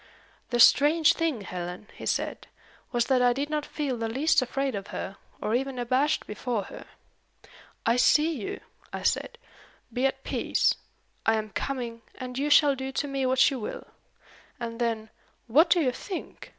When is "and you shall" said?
12.15-12.73